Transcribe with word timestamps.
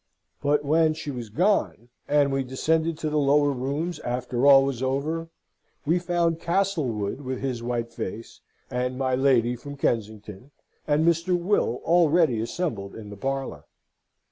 But 0.41 0.65
when 0.65 0.95
she 0.95 1.11
was 1.11 1.29
gone, 1.29 1.89
and 2.07 2.31
we 2.31 2.43
descended 2.43 2.97
to 2.97 3.09
the 3.11 3.19
lower 3.19 3.51
rooms 3.51 3.99
after 3.99 4.47
all 4.47 4.65
was 4.65 4.81
over, 4.81 5.29
we 5.85 5.99
found 5.99 6.39
Castlewood 6.39 7.21
with 7.21 7.37
his 7.41 7.61
white 7.61 7.93
face, 7.93 8.41
and 8.71 8.97
my 8.97 9.13
lady 9.13 9.55
from 9.55 9.75
Kensington, 9.77 10.49
and 10.87 11.05
Mr. 11.05 11.37
Will 11.37 11.81
already 11.85 12.41
assembled 12.41 12.95
in 12.95 13.11
the 13.11 13.15
parlour. 13.15 13.65